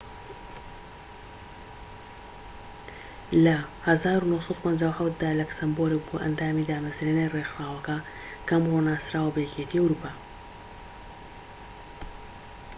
[3.45, 7.97] لە ١٩٥٧ دا لەکسەمبۆرگ بووە ئەندامی دامەزرێنەری ڕێکخراوەکە
[8.47, 10.11] کە ئەمڕۆ ناسراوە بە یەکێتی ئەوروپا